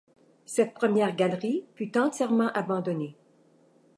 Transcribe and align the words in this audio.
Cette 0.45 0.73
première 0.73 1.15
galerie 1.15 1.63
fut 1.75 1.95
entièrement 1.95 2.47
abandonnée. 2.53 3.15